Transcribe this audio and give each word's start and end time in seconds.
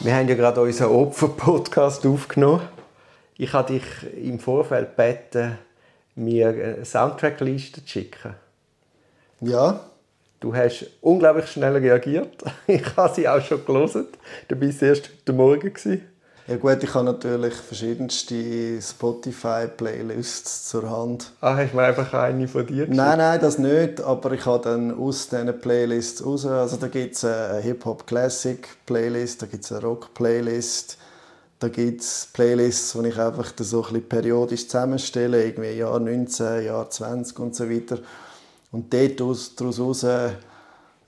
Wir 0.00 0.14
haben 0.14 0.28
ja 0.28 0.36
gerade 0.36 0.60
unseren 0.60 0.92
Opfer-Podcast 0.92 2.06
aufgenommen. 2.06 2.62
Ich 3.36 3.52
habe 3.52 3.72
dich 3.72 3.82
im 4.16 4.38
Vorfeld 4.38 4.96
gebeten, 4.96 5.58
mir 6.14 6.48
eine 6.50 6.84
Soundtrack-Liste 6.84 7.84
zu 7.84 7.90
schicken. 7.90 8.34
Ja. 9.40 9.80
Du 10.38 10.54
hast 10.54 10.86
unglaublich 11.00 11.50
schnell 11.50 11.76
reagiert. 11.76 12.44
Ich 12.68 12.96
habe 12.96 13.12
sie 13.12 13.28
auch 13.28 13.40
schon 13.40 13.64
gelesen. 13.64 14.06
Du 14.46 14.60
warst 14.60 14.82
erst 14.82 15.10
heute 15.10 15.32
Morgen. 15.32 15.72
Ja 16.48 16.56
gut, 16.56 16.82
ich 16.82 16.94
habe 16.94 17.04
natürlich 17.04 17.52
verschiedenste 17.52 18.80
Spotify-Playlists 18.80 20.70
zur 20.70 20.88
Hand. 20.88 21.30
Ah, 21.42 21.54
hast 21.54 21.72
du 21.72 21.76
mir 21.76 21.82
einfach 21.82 22.10
eine 22.14 22.48
von 22.48 22.66
dir 22.66 22.86
geschickt? 22.86 22.96
Nein, 22.96 23.18
nein, 23.18 23.38
das 23.38 23.58
nicht. 23.58 24.00
Aber 24.00 24.32
ich 24.32 24.46
habe 24.46 24.64
dann 24.64 24.98
aus 24.98 25.28
diesen 25.28 25.60
Playlists 25.60 26.24
raus. 26.24 26.46
Also 26.46 26.78
da 26.78 26.88
gibt 26.88 27.16
es 27.16 27.24
eine 27.26 27.60
Hip-Hop-Classic-Playlist, 27.60 29.42
da 29.42 29.46
gibt 29.46 29.62
es 29.62 29.72
eine 29.72 29.82
Rock-Playlist, 29.82 30.96
da 31.58 31.68
gibt 31.68 32.00
es 32.00 32.28
Playlists, 32.32 32.94
die 32.94 33.08
ich 33.08 33.18
einfach 33.18 33.52
so 33.60 33.80
ein 33.80 33.82
bisschen 33.82 34.08
periodisch 34.08 34.68
zusammenstelle, 34.68 35.44
irgendwie 35.44 35.72
Jahr 35.72 36.00
19, 36.00 36.64
Jahr 36.64 36.88
20 36.88 37.38
und 37.40 37.56
so 37.56 37.68
weiter. 37.68 37.98
Und 38.72 38.94
dort 38.94 39.20
daraus 39.20 39.54
raus 39.78 40.06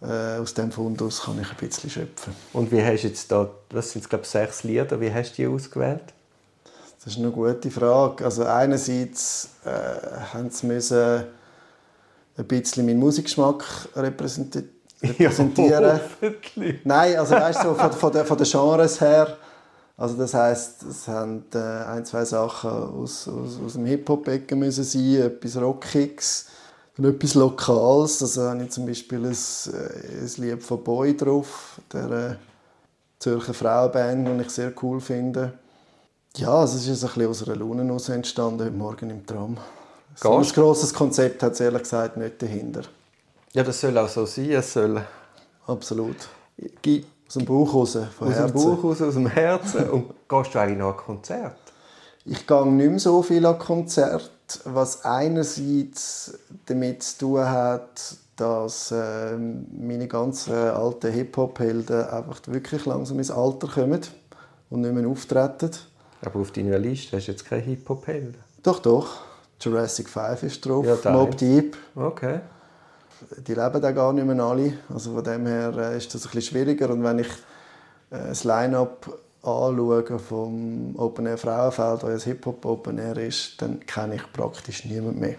äh, 0.02 0.38
aus 0.38 0.54
dem 0.54 0.72
Fundus 0.72 1.22
kann 1.22 1.40
ich 1.40 1.50
ein 1.50 1.56
bisschen 1.56 1.90
schöpfen. 1.90 2.34
Und 2.52 2.72
wie 2.72 2.82
hast 2.82 3.02
du 3.02 3.08
jetzt 3.08 3.30
da, 3.30 3.48
was 3.70 3.90
sind 3.90 4.02
es, 4.02 4.08
glaube 4.08 4.24
sechs 4.24 4.62
Lieder, 4.64 5.00
wie 5.00 5.12
hast 5.12 5.32
du 5.32 5.42
die 5.42 5.46
ausgewählt? 5.46 6.14
Das 7.02 7.14
ist 7.14 7.18
eine 7.18 7.30
gute 7.30 7.70
Frage. 7.70 8.24
Also 8.24 8.44
einerseits 8.44 9.50
äh, 9.64 9.70
haben 10.32 10.50
sie 10.50 10.66
müssen 10.66 11.24
ein 12.36 12.44
bisschen 12.46 12.86
meinen 12.86 12.98
Musikgeschmack 12.98 13.64
repräsentieren. 13.96 14.70
Ja, 15.18 15.30
Nein, 16.84 17.16
also 17.16 17.34
weißt 17.34 17.64
du, 17.64 17.74
von, 17.74 17.92
von, 17.92 18.12
der, 18.12 18.26
von 18.26 18.36
den 18.36 18.46
Genres 18.46 19.00
her. 19.00 19.38
Also 19.96 20.16
das 20.16 20.34
heißt, 20.34 20.82
es 20.82 21.08
haben 21.08 21.44
äh, 21.54 21.58
ein, 21.58 22.04
zwei 22.04 22.24
Sachen 22.24 22.70
aus, 22.70 23.26
aus, 23.28 23.58
aus 23.64 23.72
dem 23.74 23.86
Hip-Hop-Ecken 23.86 24.58
müssen 24.58 24.84
sein, 24.84 25.22
etwas 25.22 25.56
Rockiges 25.56 26.46
und 27.00 27.06
etwas 27.06 27.34
Lokales. 27.34 28.22
Also 28.22 28.42
habe 28.42 28.62
ich 28.64 28.70
zum 28.70 28.86
Beispiel 28.86 29.24
ein, 29.24 29.32
äh, 29.32 30.20
ein 30.20 30.30
Lied 30.36 30.62
von 30.62 30.84
Boy 30.84 31.16
drauf, 31.16 31.80
der 31.92 32.10
äh, 32.10 32.34
Zürcher 33.18 33.54
Frauenband, 33.54 34.28
die 34.28 34.42
ich 34.42 34.50
sehr 34.50 34.72
cool 34.82 35.00
finde. 35.00 35.54
Ja, 36.36 36.54
also 36.54 36.76
es 36.76 36.86
ist 36.86 37.02
ein 37.02 37.08
bisschen 37.08 37.26
aus 37.26 37.48
einer 37.48 37.56
Laune 37.56 37.84
heraus 37.84 38.08
entstanden, 38.08 38.64
heute 38.64 38.76
Morgen 38.76 39.10
im 39.10 39.26
Tram. 39.26 39.56
So 40.14 40.36
ein 40.36 40.44
grosses 40.44 40.92
Konzept 40.92 41.42
hat 41.42 41.52
es 41.52 41.60
ehrlich 41.60 41.82
gesagt 41.82 42.16
nicht 42.16 42.40
dahinter. 42.40 42.82
Ja, 43.52 43.62
das 43.62 43.80
soll 43.80 43.96
auch 43.96 44.08
so 44.08 44.26
sein. 44.26 44.50
Es 44.50 44.72
soll 44.72 45.02
Absolut. 45.66 46.16
Aus 46.58 47.34
dem 47.34 47.44
Bauch 47.46 47.74
raus, 47.74 47.96
von 48.16 48.28
Aus 48.28 48.34
Herzen. 48.34 48.52
dem 48.52 48.64
Bauch 48.64 48.84
raus, 48.84 49.02
aus 49.02 49.14
dem 49.14 49.26
Herzen. 49.26 49.90
Und 49.90 50.28
gehst 50.28 50.54
du 50.54 50.58
eigentlich 50.58 50.78
noch 50.78 50.90
an 50.90 50.96
Konzert? 50.96 51.56
Ich 52.24 52.46
gehe 52.46 52.66
nicht 52.66 52.90
mehr 52.90 52.98
so 52.98 53.22
viel 53.22 53.46
an 53.46 53.58
Konzerte 53.58 54.30
was 54.64 55.04
einerseits 55.04 56.38
damit 56.66 57.02
zu 57.02 57.18
tun 57.18 57.44
hat, 57.44 58.16
dass 58.36 58.90
äh, 58.90 59.36
meine 59.36 60.08
ganzen 60.08 60.54
alten 60.54 61.12
Hip-Hop-Helden 61.12 62.04
einfach 62.08 62.40
wirklich 62.46 62.86
langsam 62.86 63.18
ins 63.18 63.30
Alter 63.30 63.68
kommen 63.68 64.00
und 64.70 64.80
nicht 64.80 64.94
mehr 64.94 65.06
auftreten. 65.06 65.70
Aber 66.24 66.40
auf 66.40 66.50
deiner 66.50 66.78
Liste 66.78 67.16
hast 67.16 67.26
du 67.26 67.32
jetzt 67.32 67.44
keine 67.44 67.62
Hip-Hop-Helden? 67.62 68.36
Doch, 68.62 68.78
doch. 68.78 69.20
Jurassic 69.60 70.08
5 70.08 70.42
ist 70.44 70.64
drauf, 70.64 70.86
ja, 70.86 71.10
Mob 71.10 71.36
Deep. 71.36 71.76
Okay. 71.94 72.40
Die 73.46 73.52
leben 73.52 73.80
da 73.82 73.92
gar 73.92 74.12
nicht 74.12 74.26
mehr 74.26 74.42
alle. 74.42 74.72
Also 74.88 75.12
von 75.12 75.22
dem 75.24 75.46
her 75.46 75.76
äh, 75.76 75.98
ist 75.98 76.14
das 76.14 76.24
ein 76.24 76.30
bisschen 76.30 76.42
schwieriger. 76.42 76.88
Und 76.90 77.04
wenn 77.04 77.18
ich 77.18 77.28
äh, 78.10 78.28
das 78.28 78.44
Line-Up 78.44 79.18
anschauen 79.42 80.18
vom 80.18 80.96
Open 80.96 81.26
Air 81.26 81.38
Frauenfeld, 81.38 82.02
das 82.02 82.24
Hip-Hop 82.24 82.64
Open 82.64 82.98
Air 82.98 83.16
ist, 83.16 83.60
dann 83.62 83.80
kenne 83.80 84.16
ich 84.16 84.32
praktisch 84.32 84.84
niemanden 84.84 85.20
mehr. 85.20 85.36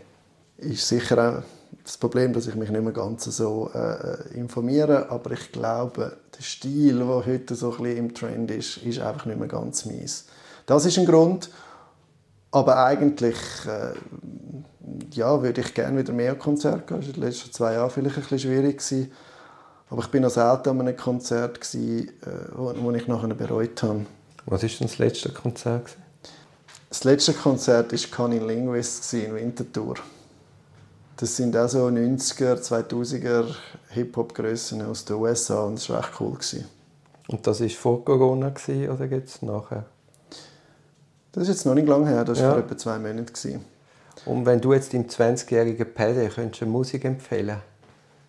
Ist 0.57 0.88
sicher 0.88 1.17
auch 1.17 1.44
das 1.84 1.97
Problem, 1.97 2.34
dass 2.34 2.47
ich 2.47 2.56
mich 2.56 2.69
nicht 2.69 2.84
mehr 2.84 2.94
ganz 2.94 3.25
so 3.25 3.69
äh, 3.73 4.38
informiere, 4.38 5.09
aber 5.09 5.31
ich 5.31 5.51
glaube, 5.51 6.17
der 6.38 6.44
Stil, 6.44 6.97
der 6.97 7.25
heute 7.25 7.56
so 7.56 7.72
ein 7.72 7.78
bisschen 7.78 7.97
im 7.97 8.13
Trend 8.13 8.51
ist, 8.51 8.78
ist 8.78 9.00
einfach 9.00 9.25
nicht 9.25 9.40
mehr 9.40 9.47
ganz 9.47 9.85
mies. 9.85 10.25
Das 10.66 10.85
ist 10.85 10.97
ein 10.97 11.06
Grund, 11.06 11.50
aber 12.51 12.84
eigentlich 12.84 13.38
äh, 13.67 13.94
ja, 15.13 15.41
würde 15.41 15.61
ich 15.61 15.73
gerne 15.73 16.00
wieder 16.00 16.13
mehr 16.13 16.35
Konzerte 16.35 16.84
gehen. 16.85 16.97
Das 16.97 17.07
war 17.07 17.16
in 17.16 17.22
den 17.22 17.23
letzten 17.23 17.51
zwei 17.51 17.73
Jahren 17.73 17.90
vielleicht 17.90 18.17
ein 18.17 18.22
bisschen 18.22 18.40
schwierig. 18.40 18.78
Gewesen. 18.78 19.11
Aber 19.91 20.02
ich 20.02 20.07
bin 20.07 20.24
noch 20.24 20.29
selten 20.29 20.69
an 20.69 20.79
einem 20.79 20.96
Konzert, 20.96 21.59
gewesen, 21.59 22.07
äh, 22.22 22.56
wo, 22.56 22.74
wo 22.78 22.91
ich 22.91 23.07
nachher 23.07 23.28
bereut 23.28 23.84
habe. 23.84 24.06
Was 24.46 24.63
war 24.63 24.69
denn 24.69 24.88
das 24.88 24.97
letzte 24.97 25.29
Konzert? 25.29 25.97
Das 26.90 27.03
letzte 27.03 27.34
Konzert 27.34 27.91
war 27.91 28.00
Cunning 28.09 28.47
Linguist 28.47 29.13
in 29.13 29.35
Winterthur. 29.35 29.96
Das 31.18 31.35
sind 31.35 31.56
auch 31.57 31.68
so 31.68 31.88
90er, 31.88 32.56
2000er 32.56 33.46
Hip-Hop-Grössen 33.90 34.81
aus 34.81 35.03
den 35.03 35.18
USA 35.18 35.63
und 35.63 35.75
das 35.75 35.90
war 35.90 36.00
echt 36.00 36.22
cool. 36.22 36.34
Gewesen. 36.34 36.66
Und 37.28 37.46
das 37.46 37.59
war 37.59 37.69
vor 37.69 38.06
Corona 38.06 38.53
oder 38.68 39.08
gibt 39.08 39.28
es 39.28 39.41
nachher? 39.41 39.85
Das 41.34 41.44
ist 41.44 41.50
jetzt 41.50 41.66
noch 41.66 41.75
nicht 41.75 41.88
lange 41.88 42.08
her, 42.08 42.23
das 42.23 42.40
war 42.40 42.46
ja. 42.46 42.52
vor 42.53 42.63
etwa 42.63 42.78
zwei 42.78 42.97
Monaten. 42.97 43.25
Gewesen. 43.25 43.66
Und 44.25 44.46
wenn 44.46 44.62
du 44.62 44.72
jetzt 44.73 44.94
im 44.94 45.08
20-jährigen 45.08 45.94
Paddy 45.94 46.29
könntest 46.29 46.62
du 46.62 46.66
Musik 46.66 47.03
empfehlen, 47.03 47.58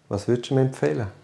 was 0.09 0.27
würdest 0.27 0.50
du 0.50 0.55
mir 0.55 0.62
empfehlen? 0.62 1.22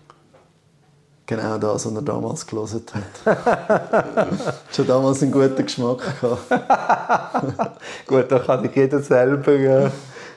Genau 1.28 1.58
das, 1.58 1.84
was 1.84 1.94
er 1.94 2.00
damals 2.00 2.46
gelesen 2.46 2.86
hat. 2.94 4.54
Schon 4.74 4.86
damals 4.86 5.22
einen 5.22 5.30
guten 5.30 5.62
Geschmack 5.62 6.00
gehabt. 6.22 7.76
Gut, 8.06 8.32
da 8.32 8.38
kann 8.38 8.64
ich 8.64 8.74
jeder 8.74 9.02
selber 9.02 9.52
äh, 9.52 9.90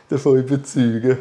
davon 0.09 0.39
überzeugen. 0.39 1.19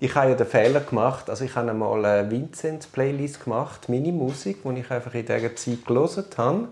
Ich 0.00 0.14
habe 0.14 0.28
ja 0.28 0.34
den 0.34 0.46
Fehler 0.46 0.80
gemacht, 0.80 1.30
also 1.30 1.46
ich 1.46 1.56
habe 1.56 1.70
einmal 1.70 2.04
eine 2.04 2.30
Vinzenz-Playlist 2.30 3.42
gemacht, 3.42 3.88
meine 3.88 4.12
Musik, 4.12 4.58
die 4.64 4.80
ich 4.80 4.90
einfach 4.90 5.14
in 5.14 5.24
dieser 5.24 5.56
Zeit 5.56 5.86
gelesen 5.86 6.24
habe. 6.36 6.68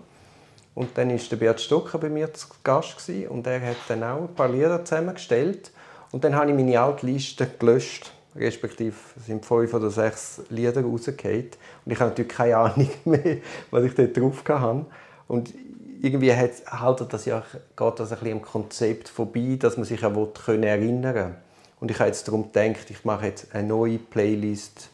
Und 0.75 0.95
dann 0.95 1.09
war 1.09 1.37
Bert 1.39 1.61
Stocker 1.61 1.97
bei 1.97 2.09
mir 2.09 2.31
zu 2.31 2.45
Gast 2.63 3.09
und 3.27 3.47
er 3.47 3.59
hat 3.59 3.77
dann 3.87 4.03
auch 4.03 4.21
ein 4.21 4.35
paar 4.35 4.49
Lieder 4.49 4.85
zusammengestellt. 4.85 5.71
Und 6.11 6.23
dann 6.23 6.35
habe 6.35 6.51
ich 6.51 6.55
meine 6.55 6.79
alte 6.79 7.07
Liste 7.07 7.47
gelöscht 7.47 8.11
respektive 8.35 8.95
sind 9.25 9.45
fünf 9.45 9.73
oder 9.73 9.89
sechs 9.89 10.41
Lieder 10.49 10.81
rausgefallen. 10.81 11.51
Und 11.85 11.91
ich 11.91 11.99
habe 11.99 12.09
natürlich 12.11 12.31
keine 12.31 12.57
Ahnung 12.57 12.89
mehr, 13.05 13.37
was 13.69 13.83
ich 13.83 13.95
dort 13.95 14.17
drauf 14.17 14.43
hatte. 14.47 14.85
Und 15.27 15.53
irgendwie 16.01 16.33
hat, 16.33 16.51
haltet 16.67 17.13
das 17.13 17.25
ja, 17.25 17.43
geht 17.75 17.99
das 17.99 18.11
ein 18.11 18.19
bisschen 18.19 18.37
im 18.37 18.41
Konzept 18.41 19.09
vorbei, 19.09 19.57
dass 19.59 19.77
man 19.77 19.85
sich 19.85 20.03
an 20.03 20.27
können 20.33 20.63
erinnern 20.63 21.15
kann. 21.15 21.35
Und 21.79 21.91
ich 21.91 21.99
habe 21.99 22.09
jetzt 22.09 22.27
darum 22.27 22.51
gedacht, 22.51 22.89
ich 22.89 23.05
mache 23.05 23.27
jetzt 23.27 23.53
eine 23.53 23.67
neue 23.67 23.97
Playlist 23.97 24.89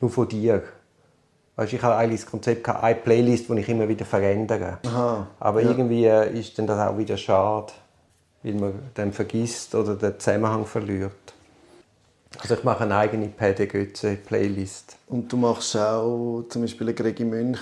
nur 0.00 0.10
von 0.10 0.28
dir. 0.28 0.62
Weißt, 1.56 1.72
ich 1.72 1.82
habe 1.82 1.96
eigentlich 1.96 2.22
das 2.22 2.30
Konzept 2.30 2.68
eine 2.68 2.94
Playlist, 2.96 3.48
die 3.48 3.60
ich 3.60 3.68
immer 3.68 3.88
wieder 3.88 4.04
verändere. 4.04 4.78
Aha, 4.86 5.28
Aber 5.38 5.62
ja. 5.62 5.70
irgendwie 5.70 6.06
ist 6.38 6.58
dann 6.58 6.66
das 6.66 6.78
auch 6.78 6.98
wieder 6.98 7.16
schade, 7.16 7.72
weil 8.42 8.54
man 8.54 8.74
dann 8.94 9.12
vergisst 9.12 9.74
oder 9.74 9.94
den 9.94 10.18
Zusammenhang 10.18 10.66
verliert. 10.66 11.12
Also 12.44 12.56
ich 12.56 12.62
mache 12.62 12.84
eine 12.84 12.94
eigene 12.96 13.28
Pädagötze-Playlist. 13.28 14.98
Und 15.08 15.32
du 15.32 15.38
machst 15.38 15.74
auch 15.78 16.44
zum 16.50 16.60
Beispiel 16.60 16.88
eine 16.88 16.94
Gregi 16.94 17.24
Münch 17.24 17.58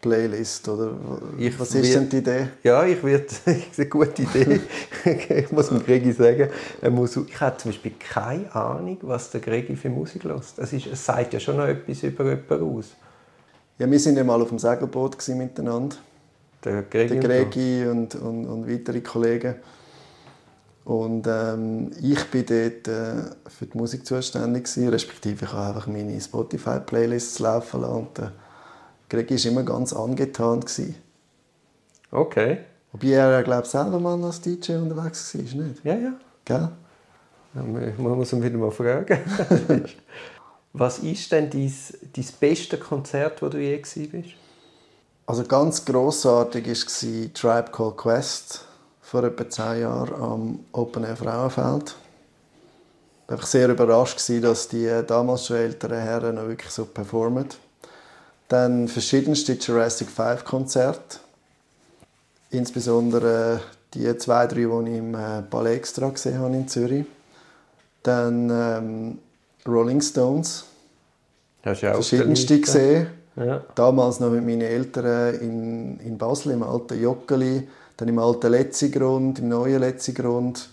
Playlist, 0.00 0.68
oder? 0.68 0.90
Ich 1.38 1.56
Was 1.58 1.72
ist 1.76 1.94
denn 1.94 2.08
die 2.08 2.16
Idee? 2.16 2.48
Ja, 2.64 2.84
ich 2.84 3.00
würde, 3.00 3.26
eine 3.76 3.86
gute 3.86 4.22
Idee. 4.22 4.60
ich 5.28 5.52
muss 5.52 5.68
dem 5.68 5.84
Gregi 5.84 6.10
sagen, 6.10 6.48
ich 6.82 7.40
habe 7.40 7.56
zum 7.58 7.70
Beispiel 7.70 7.92
keine 7.96 8.52
Ahnung, 8.52 8.98
was 9.02 9.30
der 9.30 9.40
Gregi 9.40 9.76
für 9.76 9.88
Musik 9.88 10.24
hört. 10.24 10.42
Das 10.56 10.72
ist, 10.72 10.88
es 10.88 11.04
sagt 11.04 11.32
ja 11.34 11.38
schon 11.38 11.56
noch 11.56 11.68
etwas 11.68 12.02
über 12.02 12.24
jemanden 12.24 12.76
aus. 12.76 12.86
Ja, 13.78 13.88
wir 13.88 14.04
waren 14.04 14.16
ja 14.16 14.24
mal 14.24 14.42
auf 14.42 14.48
dem 14.48 14.58
Segelboot 14.58 15.16
miteinander. 15.28 15.94
Der 16.64 16.82
Gregi, 16.82 17.20
der 17.20 17.44
Gregi 17.44 17.86
und, 17.86 18.16
und, 18.16 18.46
und 18.46 18.68
weitere 18.68 19.00
Kollegen. 19.00 19.54
Und 20.88 21.26
ähm, 21.26 21.90
ich 22.00 22.30
bin 22.30 22.46
dort 22.46 22.88
äh, 22.88 23.30
für 23.46 23.66
die 23.66 23.76
Musik 23.76 24.06
zuständig 24.06 24.64
gewesen, 24.64 24.88
respektive 24.88 25.44
ich 25.44 25.52
habe 25.52 25.66
einfach 25.66 25.86
meine 25.86 26.18
Spotify-Playlists 26.18 27.40
laufen 27.40 27.82
lassen. 27.82 27.94
Und 27.94 28.18
äh, 28.18 28.30
Greg 29.10 29.30
war 29.30 29.44
immer 29.44 29.64
ganz 29.64 29.92
angetan. 29.92 30.60
Gewesen. 30.60 30.94
Okay. 32.10 32.60
Wobei 32.90 33.08
er, 33.08 33.42
glaube 33.42 33.64
ich, 33.64 33.68
selber 33.68 34.00
mal 34.00 34.24
als 34.24 34.40
DJ 34.40 34.76
unterwegs 34.76 35.34
war, 35.34 35.42
nicht? 35.42 35.84
Ja, 35.84 35.94
ja. 35.94 36.12
Gell? 36.46 36.70
Ja, 37.54 37.62
man 37.62 38.16
muss 38.16 38.32
ihn 38.32 38.42
wieder 38.42 38.56
mal 38.56 38.70
fragen. 38.70 39.18
Was 40.72 41.00
ist 41.00 41.30
denn 41.30 41.50
dein, 41.50 41.74
dein 42.14 42.26
beste 42.40 42.78
Konzert, 42.78 43.42
das 43.42 43.50
du 43.50 43.58
je 43.58 43.76
warst? 43.76 44.36
Also 45.26 45.44
ganz 45.44 45.84
grossartig 45.84 46.66
war 46.66 47.34
Tribe 47.34 47.70
Called 47.72 47.98
Quest 47.98 48.67
vor 49.10 49.24
etwa 49.24 49.48
zehn 49.48 49.80
Jahren 49.80 50.22
am 50.22 50.58
Open 50.72 51.02
Air 51.02 51.16
Frauenfeld. 51.16 51.94
Ich 53.24 53.30
war 53.30 53.46
sehr 53.46 53.70
überrascht, 53.70 54.20
dass 54.42 54.68
die 54.68 55.02
damals 55.06 55.46
schon 55.46 55.56
älteren 55.56 55.98
Herren 55.98 56.34
noch 56.34 56.46
wirklich 56.46 56.70
so 56.70 56.84
performen. 56.84 57.46
Dann 58.48 58.86
verschiedenste 58.86 59.54
Jurassic 59.54 60.10
5 60.10 60.44
Konzerte. 60.44 61.20
Insbesondere 62.50 63.60
die 63.94 64.14
zwei, 64.18 64.46
drei, 64.46 64.56
die 64.56 64.90
ich 64.90 64.98
im 64.98 65.14
äh, 65.14 65.40
Palais 65.42 65.76
Extra 65.76 66.10
gesehen 66.10 66.38
habe 66.38 66.54
in 66.54 66.68
Zürich. 66.68 67.06
Dann 68.02 68.50
ähm, 68.50 69.18
Rolling 69.66 70.02
Stones. 70.02 70.64
Hast 71.64 71.82
du 71.82 71.90
auch 71.90 71.94
Verschiedenste 71.94 72.60
gesehen. 72.60 73.06
Ja. 73.36 73.62
Damals 73.74 74.20
noch 74.20 74.30
mit 74.30 74.44
meinen 74.44 74.62
Eltern 74.62 75.34
in, 75.40 76.00
in 76.00 76.18
Basel, 76.18 76.52
im 76.52 76.62
alten 76.62 77.00
Joggeli, 77.00 77.68
dann 77.98 78.08
im 78.08 78.18
alten 78.20 78.52
Letzigrund, 78.52 79.40
im 79.40 79.48
neuen 79.48 79.80
Letzigrund. 79.80 80.70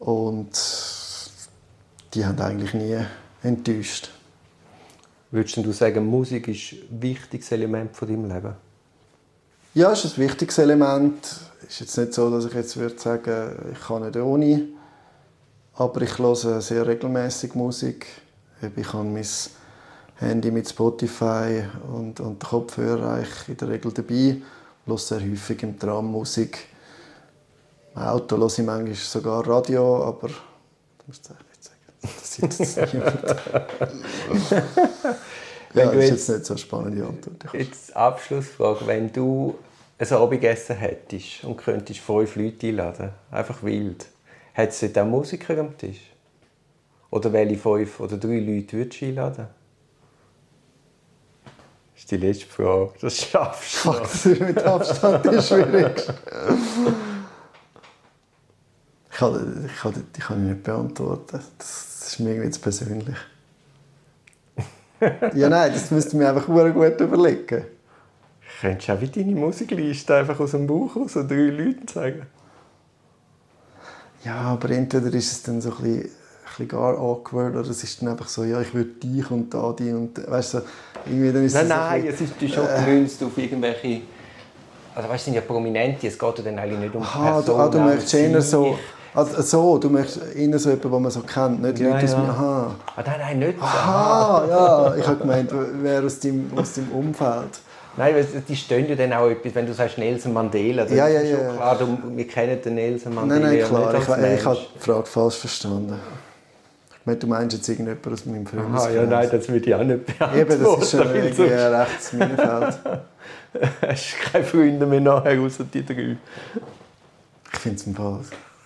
Und 0.00 0.50
die 2.12 2.26
haben 2.26 2.38
eigentlich 2.40 2.74
nie 2.74 2.98
enttäuscht. 3.42 4.10
Würdest 5.30 5.56
du 5.56 5.72
sagen, 5.72 6.06
Musik 6.06 6.48
ist 6.48 6.72
ein 6.72 7.00
wichtiges 7.00 7.52
Element 7.52 7.96
von 7.96 8.08
deinem 8.08 8.28
Leben? 8.28 8.54
Ja, 9.74 9.92
es 9.92 10.04
ist 10.04 10.18
ein 10.18 10.24
wichtiges 10.24 10.58
Element. 10.58 11.24
Es 11.60 11.74
ist 11.74 11.80
jetzt 11.80 11.98
nicht 11.98 12.14
so, 12.14 12.28
dass 12.30 12.46
ich 12.46 12.54
jetzt 12.54 12.76
würde 12.76 12.98
sagen, 12.98 13.70
ich 13.72 13.86
kann 13.86 14.02
nicht 14.02 14.16
ohne. 14.16 14.68
Aber 15.74 16.02
ich 16.02 16.18
höre 16.18 16.60
sehr 16.60 16.86
regelmäßig 16.86 17.54
Musik. 17.54 18.06
Ich 18.76 18.92
habe 18.92 19.04
mein 19.04 19.26
Handy 20.16 20.50
mit 20.50 20.68
Spotify 20.68 21.64
und, 21.92 22.18
und 22.18 22.42
Kopfhörer 22.42 23.14
eigentlich 23.14 23.48
in 23.48 23.56
der 23.58 23.68
Regel 23.68 23.92
dabei. 23.92 24.42
Höre 24.86 24.98
sehr 24.98 25.20
häufig 25.20 25.62
im 25.64 25.76
Tram 25.76 26.06
Musik. 26.06 26.68
Im 27.96 28.02
Auto 28.02 28.36
höre 28.36 28.46
ich 28.46 28.58
manchmal 28.58 28.94
sogar 28.94 29.44
Radio, 29.48 30.04
aber 30.04 30.28
das 30.28 31.06
musst 31.08 31.28
du 31.28 31.34
eigentlich 31.34 31.46
nicht 31.48 31.64
sagen. 31.64 31.76
Das 32.02 32.32
sieht 32.32 32.58
jetzt 32.60 32.94
niemand. 32.94 33.24
ja, 35.74 35.86
das 35.86 35.94
ist 35.96 36.10
jetzt 36.10 36.28
nicht 36.28 36.46
so 36.46 36.54
eine 36.54 36.58
spannende 36.58 37.04
Antwort. 37.04 37.46
Jetzt 37.52 37.96
Abschlussfrage. 37.96 38.86
Wenn 38.86 39.12
du 39.12 39.58
ein 39.98 40.12
Abendessen 40.12 40.76
hättest 40.76 41.42
und 41.42 41.56
könntest 41.56 41.98
fünf 41.98 42.36
Leute 42.36 42.68
einladen, 42.68 43.10
einfach 43.32 43.64
wild, 43.64 44.06
hättest 44.52 44.82
du 44.82 44.88
dann 44.90 45.10
Musiker 45.10 45.58
am 45.58 45.76
Tisch? 45.76 46.12
Oder 47.10 47.32
welche 47.32 47.56
fünf 47.56 47.98
oder 47.98 48.18
drei 48.18 48.38
Leute 48.38 48.76
würdest 48.76 49.00
du 49.00 49.06
einladen? 49.06 49.48
Ist 51.98 52.10
die 52.10 52.16
letzte 52.16 52.46
Frage. 52.46 52.92
Das 53.00 53.16
schaffst 53.16 53.84
du. 53.84 53.92
Das 53.92 54.24
mit 54.24 54.62
Abstand 54.62 55.24
die 55.24 55.42
schwierigste. 55.42 56.14
Ich 59.10 59.18
kann, 59.18 59.66
ich, 59.66 59.80
kann, 59.80 60.06
ich 60.16 60.24
kann 60.24 60.46
nicht 60.46 60.62
beantworten. 60.62 61.40
Das 61.58 62.08
ist 62.08 62.20
mir 62.20 62.30
irgendwie 62.30 62.50
zu 62.50 62.60
persönlich. 62.60 63.16
Ja, 65.34 65.48
nein, 65.48 65.72
das 65.72 65.90
müsste 65.90 66.16
mir 66.16 66.28
einfach 66.28 66.46
gut 66.46 67.00
überlegen. 67.00 67.64
Könntest 68.60 68.88
du 68.88 68.92
auch 68.92 69.00
wie 69.00 69.08
deine 69.08 69.32
Musikliste 69.32 70.16
einfach 70.16 70.40
aus 70.40 70.52
dem 70.52 70.66
Bauch 70.66 70.96
raus 70.96 71.12
drei 71.12 71.50
Leute 71.50 71.92
sagen? 71.92 72.26
Ja, 74.24 74.36
aber 74.36 74.70
entweder 74.70 75.12
ist 75.12 75.32
es 75.32 75.42
dann 75.42 75.60
so 75.60 75.70
ein 75.70 75.82
bisschen, 75.82 76.10
bisschen 76.56 76.68
gar 76.68 76.96
awkward 76.98 77.54
oder 77.56 77.68
es 77.70 77.82
ist 77.82 78.00
dann 78.02 78.08
einfach 78.10 78.28
so, 78.28 78.44
ja, 78.44 78.60
ich 78.60 78.72
würde 78.74 78.90
dich 79.02 79.30
und 79.30 79.52
da 79.52 79.72
die 79.78 79.92
und 79.92 80.18
weißt 80.30 80.54
du, 80.54 80.58
so, 80.58 80.64
irgendwie 81.06 81.32
dann 81.32 81.44
ist 81.44 81.54
Nein, 81.54 81.68
so 81.68 81.74
nein, 81.74 82.02
bisschen- 82.04 82.26
es 82.36 82.42
ist 82.42 82.54
schon 82.54 82.66
gemünzt 82.84 83.22
auf 83.22 83.36
irgendwelche. 83.38 84.00
Also, 84.94 85.08
weißt 85.10 85.22
du, 85.22 85.24
sind 85.26 85.34
ja 85.34 85.40
Prominente, 85.42 86.06
es 86.06 86.18
geht 86.18 86.38
ja 86.38 86.44
dann 86.44 86.58
eigentlich 86.58 86.78
nicht 86.80 86.94
um 86.94 87.02
Aha, 87.02 87.40
du, 87.42 87.52
Personen. 87.52 87.60
ah, 87.60 87.68
du 87.68 87.78
möchtest 87.80 88.14
eher 88.14 88.40
so, 88.42 88.78
also 89.12 89.42
so, 89.42 89.78
du 89.78 89.90
möchtest 89.90 90.34
eher 90.34 90.58
so 90.58 90.70
jemanden, 90.70 90.90
den 90.92 91.02
man 91.02 91.10
so 91.10 91.20
kennt, 91.20 91.60
nicht 91.62 91.78
Ja, 91.78 91.88
Leute 91.90 92.04
aus 92.04 92.10
ja. 92.12 92.20
dem, 92.20 92.30
aha. 92.30 92.74
Ah, 92.96 93.02
nein, 93.04 93.14
nein, 93.20 93.38
nicht. 93.40 93.54
Aha, 93.60 94.46
ja, 94.48 94.96
ich 94.96 95.06
habe 95.06 95.16
gemeint, 95.18 95.50
wer 95.82 96.02
aus 96.02 96.18
deinem, 96.20 96.50
aus 96.56 96.72
deinem 96.74 96.90
Umfeld. 96.92 97.60
Nein, 97.98 98.14
weil 98.14 98.26
die 98.46 98.56
stehen 98.56 98.88
ja 98.88 98.94
dann 98.94 99.12
auch 99.14 99.28
etwas, 99.28 99.54
wenn 99.54 99.66
du 99.66 99.72
sagst 99.74 99.96
Nelson 99.98 100.32
Mandela, 100.32 100.84
dann 100.84 100.96
Ja, 100.96 101.08
ja, 101.08 101.20
ist 101.20 101.30
ja. 101.30 101.52
klar, 101.54 101.76
du, 101.78 101.98
wir 102.14 102.26
kennen 102.26 102.58
den 102.62 102.74
Nelson 102.74 103.14
Mandela 103.14 103.40
Nein, 103.40 103.58
nein, 103.58 103.66
klar, 103.66 103.94
ich, 103.94 104.00
ich, 104.40 104.44
habe 104.46 104.58
die 104.74 104.78
Frage 104.78 105.06
falsch 105.06 105.36
verstanden. 105.36 105.94
Du 107.14 107.26
meinst 107.28 107.56
jetzt 107.56 107.68
irgendjemand 107.68 108.06
aus 108.08 108.26
meinem 108.26 108.44
Aha, 108.46 108.50
Freundeskreis. 108.50 108.94
ja, 108.94 109.02
nein, 109.06 109.28
das 109.30 109.48
würde 109.48 109.66
ich 109.66 109.74
auch 109.74 109.84
nicht 109.84 110.06
beantworten. 110.06 110.38
Eben, 110.38 110.62
das 110.64 110.78
ist 110.82 110.90
schon 110.90 111.00
ein 111.02 111.08
rechtes 111.08 112.12
Minenfeld. 112.12 112.78
hast 113.82 114.12
du 114.12 114.30
keine 114.32 114.44
Freunde 114.44 114.86
mehr 114.86 115.00
nachher, 115.00 115.40
außer 115.40 115.64
die 115.64 115.84
drei. 115.86 116.16
Ich 117.52 117.58
finde 117.60 117.76
es 117.78 117.86
im 117.86 117.94
Fall, 117.94 118.20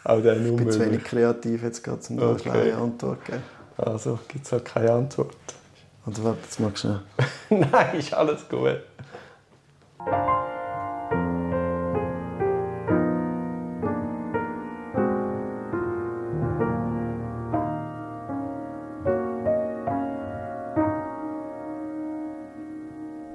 Auch 0.05 0.23
dann 0.23 0.47
ich 0.47 0.57
bin 0.57 0.71
zu 0.71 0.81
wenig 0.81 1.05
kreativ, 1.05 1.63
jetzt 1.63 1.85
gerade 1.85 2.01
um 2.09 2.17
da 2.17 2.23
eine 2.23 2.33
Okay. 2.33 2.49
kleine 2.51 2.75
Antwort 2.77 3.19
zu 3.27 3.33
geben. 3.33 3.43
Also 3.77 4.19
gibt 4.29 4.47
es 4.47 4.53
halt 4.53 4.65
keine 4.65 4.93
Antwort. 4.93 5.37
Oder 6.07 6.25
warte, 6.25 6.39
jetzt 6.45 6.61
magst 6.61 6.85
du 6.85 7.01
nein, 7.51 7.99
ist 7.99 8.15
alles 8.15 8.49
gut. 8.49 8.81